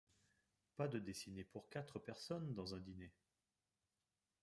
[0.77, 3.11] Pas de dessiner pour quatre personnes dans un dîner.